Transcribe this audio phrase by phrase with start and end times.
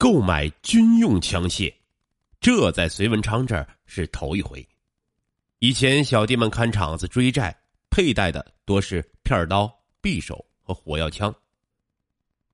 [0.00, 1.70] 购买军用枪械，
[2.40, 4.66] 这在隋文昌这儿是头一回。
[5.58, 7.54] 以前小弟们看场子追债，
[7.90, 9.70] 佩戴的多是片刀、
[10.00, 11.30] 匕首和火药枪。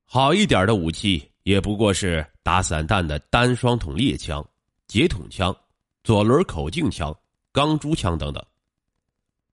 [0.04, 4.44] 好一点的武器也不过是打散弹的单双筒猎枪、
[4.88, 5.56] 截筒枪、
[6.02, 7.16] 左轮口径枪、
[7.52, 8.44] 钢珠枪等等。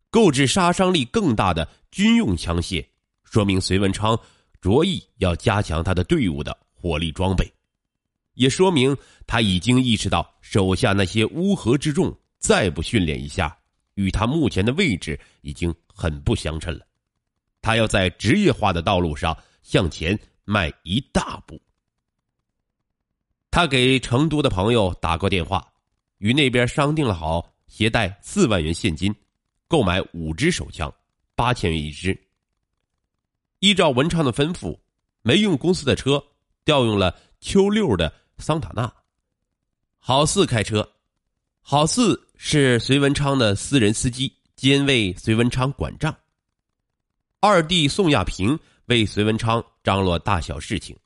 [0.10, 2.84] 购置杀伤力更大的军用枪械，
[3.24, 4.20] 说明隋文昌
[4.60, 7.53] 着意要加强他的队伍的火力装备。
[8.34, 8.96] 也说明
[9.28, 13.56] 他已经意识到手下那些乌合之众再不训练一下，
[13.94, 16.86] 与他目前的位置已经很不相称了。
[17.62, 21.62] 他要在职业化的道路上向前迈一大步。
[23.52, 25.66] 他给成都的朋友打过电话，
[26.18, 29.14] 与那边商定了好，携带四万元现金，
[29.68, 30.92] 购买五支手枪，
[31.36, 32.20] 八千元一支。
[33.60, 34.78] 依照文昌的吩咐，
[35.22, 36.22] 没用公司的车，
[36.66, 38.12] 调用了邱六的。
[38.38, 38.94] 桑塔纳，
[40.00, 40.88] 郝四开车，
[41.62, 46.16] 郝四是隋文昌的私人司机，兼为隋文昌管账。
[47.40, 50.98] 二弟宋亚平为隋文昌张罗大小事情，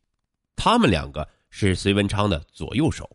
[0.56, 3.10] 他们两个是隋文昌的左右手。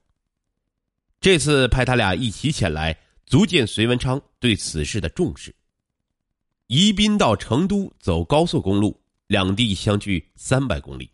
[1.21, 5.55] 这次派他俩一起前来，足见隋文昌对此事的重视。
[6.67, 11.11] 宜宾到成都走高速公路，两地相距三百公里。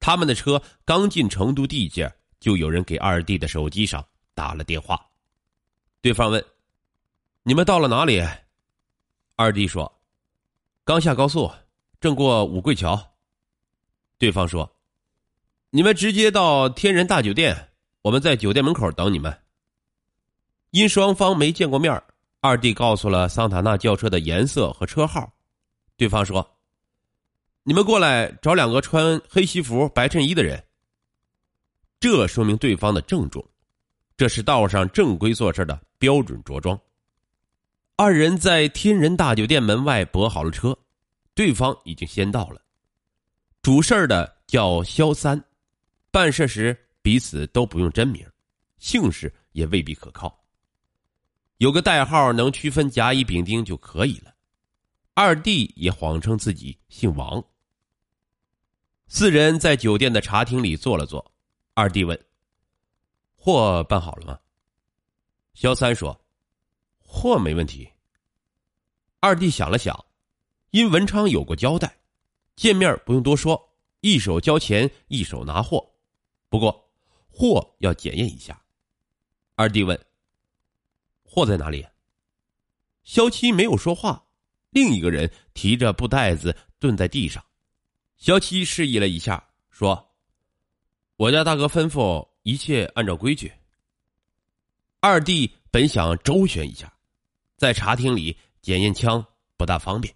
[0.00, 4.04] 他们的车刚进成都地界，就有人给二弟的手机上
[4.34, 5.00] 打了电话。
[6.00, 6.44] 对方问
[7.44, 8.20] ：“你们到了哪里？”
[9.36, 10.00] 二弟说
[10.82, 11.48] ：“刚下高速，
[12.00, 13.00] 正过五桂桥。”
[14.18, 14.68] 对方说
[15.70, 17.68] ：“你们直接到天人大酒店，
[18.02, 19.32] 我们在酒店门口等你们。”
[20.72, 22.02] 因双方没见过面，
[22.40, 25.32] 二弟告诉了桑塔纳轿车的颜色和车号。
[25.96, 26.44] 对方说。
[27.64, 30.60] 你们过来找两个穿黑西服、白衬衣的人。
[32.02, 33.48] 这说明对方的郑重，
[34.16, 36.76] 这是道上正规做事的标准着装。
[37.94, 40.76] 二人在天人大酒店门外泊好了车，
[41.32, 42.60] 对方已经先到了。
[43.62, 45.40] 主事的叫肖三，
[46.10, 48.26] 办事时彼此都不用真名，
[48.80, 50.36] 姓氏也未必可靠，
[51.58, 54.34] 有个代号能区分甲乙丙丁就可以了。
[55.14, 57.40] 二弟也谎称自己姓王。
[59.06, 61.31] 四人在酒店的茶厅里坐了坐，
[61.74, 62.26] 二弟问
[63.34, 64.38] ：“货办好了吗？”
[65.54, 66.24] 肖三说
[66.98, 67.90] ：“货没问题。”
[69.20, 70.06] 二弟想了想，
[70.70, 72.00] 因文昌有过交代，
[72.56, 75.94] 见面不用多说，一手交钱一手拿货，
[76.50, 76.90] 不过
[77.30, 78.62] 货要检验一下。
[79.54, 79.98] 二弟问
[81.24, 81.86] ：“货在哪里？”
[83.02, 84.26] 肖七没有说话，
[84.70, 87.42] 另一个人提着布袋子蹲在地上。
[88.18, 90.11] 肖七示意了一下，说
[91.16, 93.52] ：“我家大哥吩咐一切按照规矩。”
[95.00, 96.92] 二弟本想周旋一下，
[97.56, 99.24] 在茶厅里检验枪
[99.56, 100.14] 不大方便，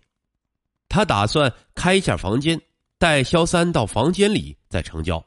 [0.88, 2.60] 他打算开一下房间，
[2.98, 5.24] 带肖三到房间里再成交。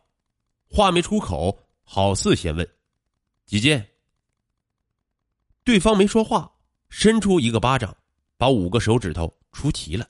[0.69, 2.67] 话没出口，郝四先问
[3.45, 3.85] ：“几件？”
[5.65, 6.51] 对方没说话，
[6.89, 7.95] 伸出一个巴掌，
[8.37, 10.07] 把五个手指头出齐了。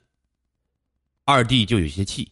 [1.24, 2.30] 二弟就有些气。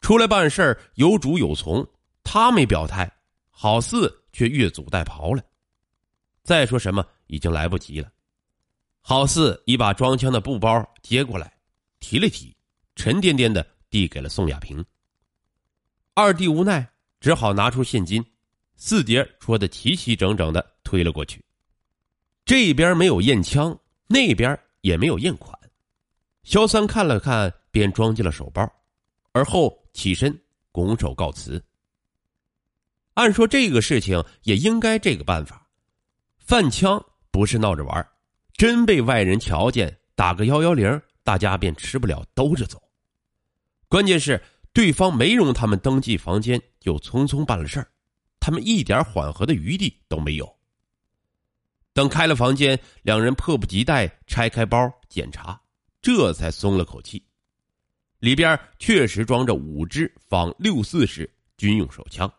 [0.00, 1.84] 出来办事儿有主有从，
[2.30, 3.10] 他没表态，
[3.48, 5.42] 郝四却越俎代庖了。
[6.42, 8.12] 再说什么已经来不及了。
[9.00, 11.50] 郝四已把装枪的布包接过来，
[12.00, 12.54] 提了提，
[12.96, 14.84] 沉甸甸的递给了宋亚平。
[16.12, 16.86] 二弟无奈，
[17.18, 18.22] 只好拿出现金，
[18.76, 21.42] 四叠戳的齐齐整整的推了过去。
[22.44, 23.74] 这边没有验枪，
[24.06, 25.58] 那边也没有验款。
[26.42, 28.70] 肖三看了看，便装进了手包，
[29.32, 29.82] 而后。
[29.94, 30.38] 起身，
[30.70, 31.60] 拱手告辞。
[33.18, 35.66] 按说这个事情也应该这个办法，
[36.38, 38.08] 贩枪不是闹着玩
[38.52, 42.80] 真被外人瞧见，打个幺幺零，大家便吃不了兜着走。
[43.88, 44.40] 关键是
[44.72, 47.90] 对方没容他们登记房间，就匆匆办了事儿，
[48.38, 50.48] 他们一点缓和的余地都没有。
[51.92, 55.60] 等开了房间，两人迫不及待拆开包检查，
[56.00, 57.20] 这才松了口气。
[58.20, 62.32] 里边确实装着五支仿六四式军用手枪，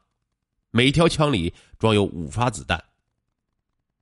[0.71, 2.83] 每条枪里装有五发子弹。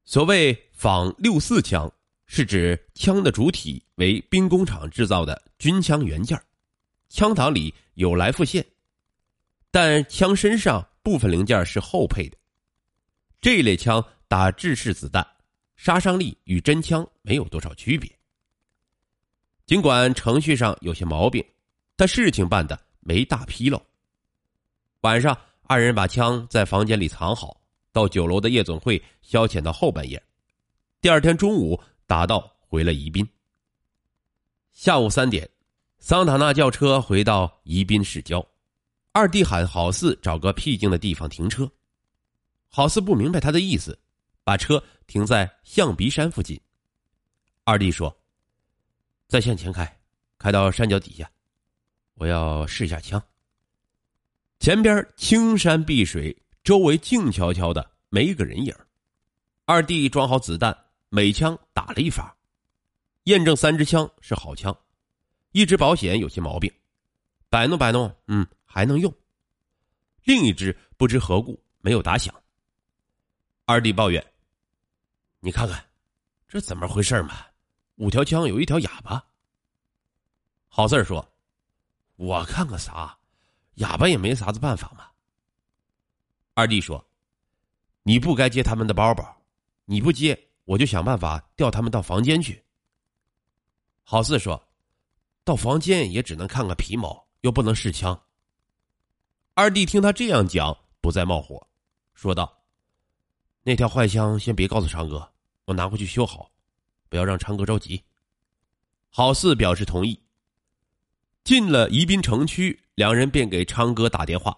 [0.03, 1.91] 所谓仿六四枪，
[2.25, 6.41] 是指枪的主体为兵工厂制造的军枪原件，
[7.09, 8.65] 枪膛里有来复线，
[9.71, 12.37] 但枪身上部分零件是后配的。
[13.41, 15.25] 这一类枪打制式子弹，
[15.75, 18.11] 杀伤力与真枪没有多少区别。
[19.65, 21.45] 尽管程序上有些毛病。
[21.99, 23.83] 但事情办的没大纰漏。
[25.01, 25.35] 晚上，
[25.69, 27.59] 二人把枪在房间里藏好，
[27.91, 30.21] 到酒楼的夜总会消遣到后半夜。
[31.01, 33.27] 第二天中午打道回了宜宾。
[34.71, 35.49] 下午三点，
[35.99, 38.45] 桑塔纳轿车回到宜宾市郊，
[39.11, 41.69] 二弟喊郝四找个僻静的地方停车。
[42.69, 43.99] 郝四不明白他的意思，
[44.45, 46.57] 把车停在象鼻山附近。
[47.65, 48.17] 二弟说
[49.27, 49.99] ：“再向前开，
[50.37, 51.29] 开到山脚底下，
[52.13, 53.21] 我要试一下枪。”
[54.59, 58.75] 前边青山碧水，周围静悄悄的，没一个人影。
[59.65, 60.75] 二弟装好子弹，
[61.09, 62.35] 每枪打了一发，
[63.23, 64.75] 验证三支枪是好枪，
[65.51, 66.71] 一支保险有些毛病，
[67.49, 69.13] 摆弄摆弄，嗯，还能用。
[70.23, 72.33] 另一支不知何故没有打响。
[73.65, 74.25] 二弟抱怨
[75.39, 75.85] ：“你看看，
[76.47, 77.45] 这怎么回事嘛？
[77.95, 79.23] 五条枪有一条哑巴。”
[80.67, 81.25] 好事说
[82.17, 83.17] ：“我看看啥。”
[83.77, 85.07] 哑巴也没啥子办法嘛。
[86.53, 87.03] 二弟说
[88.03, 89.41] ：“你不该接他们的包包，
[89.85, 92.63] 你不接，我就想办法调他们到房间去。”
[94.03, 94.67] 郝四说
[95.43, 98.19] ：“到房间也只能看个皮毛，又不能试枪。”
[99.53, 101.67] 二弟听他这样讲，不再冒火，
[102.13, 102.63] 说道
[103.61, 105.31] ：“那条坏枪先别告诉昌哥，
[105.65, 106.51] 我拿回去修好，
[107.09, 108.03] 不要让昌哥着急。”
[109.09, 110.19] 郝四表示同意。
[111.43, 112.86] 进了宜宾城区。
[112.97, 114.57] 两人便给昌哥打电话，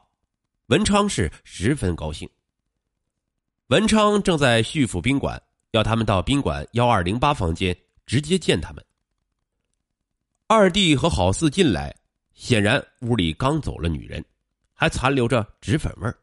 [0.67, 2.27] 文昌是十分高兴。
[3.67, 5.37] 文昌正在旭府宾馆，
[5.71, 8.81] 要他们到宾馆幺二零八房间直接见他们。
[10.47, 11.93] 二弟和郝四进来，
[12.33, 14.23] 显然屋里刚走了女人，
[14.73, 16.17] 还残留着纸粉味儿。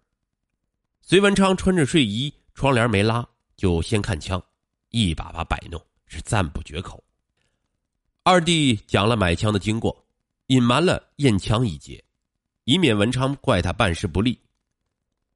[1.02, 3.28] 隋文昌穿着睡衣，窗帘没拉，
[3.58, 4.42] 就先看枪，
[4.88, 7.04] 一把把摆弄，是赞不绝口。
[8.22, 10.02] 二弟讲了买枪的经过，
[10.46, 12.02] 隐瞒了验枪一节。
[12.66, 14.38] 以免文昌怪他办事不力。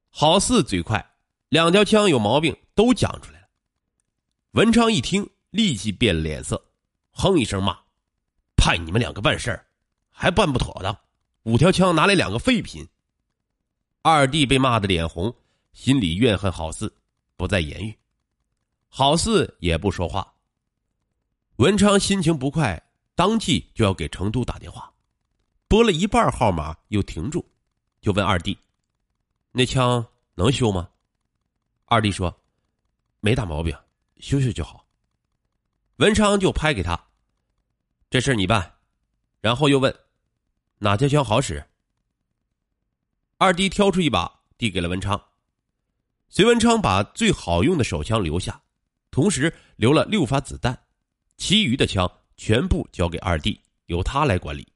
[0.09, 1.13] 郝四嘴快，
[1.47, 3.47] 两条枪有毛病都讲出来了。
[4.51, 6.61] 文昌一听，立即变了脸色，
[7.11, 7.79] 哼一声骂
[8.57, 9.65] ：“派你们两个办事儿，
[10.09, 10.95] 还办不妥当！
[11.43, 12.85] 五条枪拿来两个废品。”
[14.03, 15.33] 二弟被骂得脸红，
[15.71, 16.93] 心里怨恨郝四，
[17.37, 17.97] 不再言语。
[18.89, 20.33] 郝四也不说话。
[21.55, 22.81] 文昌心情不快，
[23.15, 24.90] 当即就要给成都打电话。
[25.71, 27.49] 拨了一半号码又停住，
[28.01, 28.57] 就问二弟
[29.53, 30.89] ：“那枪能修吗？”
[31.87, 32.41] 二弟说
[33.21, 33.73] ：“没大毛病，
[34.17, 34.85] 修修就好。”
[35.95, 37.01] 文昌就拍给他
[38.11, 38.79] ：“这事你办。”
[39.39, 39.97] 然后又问
[40.77, 41.65] ：“哪家枪好使？”
[43.39, 45.23] 二弟挑出一把递给了文昌。
[46.27, 48.61] 隋文昌把最好用的手枪留下，
[49.09, 50.77] 同时留了六发子弹，
[51.37, 54.67] 其余的枪全部交给二弟，由他来管理。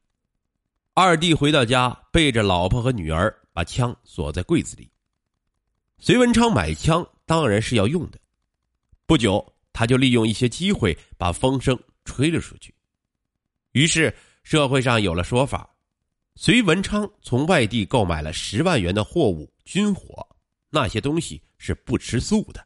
[0.97, 4.89] 二弟回到家，背着老婆和女儿，把枪锁在柜子里。
[5.97, 8.19] 隋文昌买枪当然是要用的，
[9.05, 12.73] 不久他就利用一些机会把风声吹了出去。
[13.73, 15.69] 于是社会上有了说法：
[16.35, 20.25] 隋文昌从外地购买了十万元的货物军火，
[20.69, 22.65] 那些东西是不吃素的。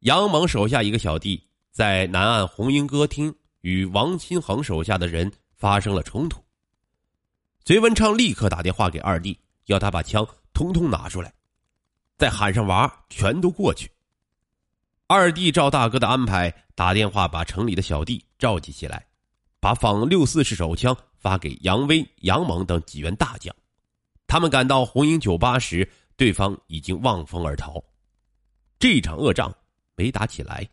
[0.00, 6.41] 杨猛手下一个小弟在南岸红缨歌厅与王新恒手下的人发生了冲突。
[7.64, 11.32] 隋文昌立刻打电话给二弟，要他把枪通通拿出来，
[12.18, 13.88] 再喊上娃，全都过去。
[15.06, 19.06] 二弟照大哥的安排，打电话把城里的小弟召集起来，
[19.60, 23.54] 把仿六四式手枪发给杨威、杨猛等几员大将。
[24.26, 27.80] 他们赶到红缨酒吧时，对方已经望风而逃。
[28.80, 29.54] 这场恶仗
[29.94, 30.68] 没打起来，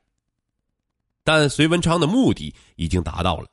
[1.24, 3.48] 但隋文昌的目的已经达到了。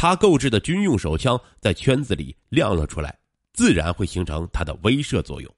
[0.00, 3.18] 他购置的军用手枪在圈子里亮了出来，
[3.52, 5.52] 自然会形成他的威慑作用。